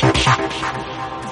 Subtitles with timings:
[0.00, 1.29] 上。